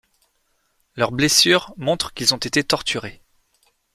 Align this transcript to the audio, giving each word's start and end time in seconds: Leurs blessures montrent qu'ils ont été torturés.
Leurs 0.95 1.11
blessures 1.11 1.75
montrent 1.77 2.11
qu'ils 2.15 2.33
ont 2.33 2.37
été 2.39 2.63
torturés. 2.63 3.21